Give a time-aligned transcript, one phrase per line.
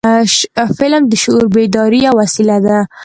[0.77, 2.77] فلم د شعور بیدارۍ یو وسیله ده